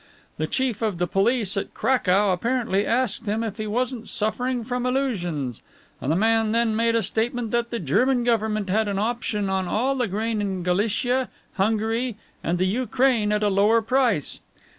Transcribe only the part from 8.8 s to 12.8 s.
an option on all the grain in Galicia, Hungary and the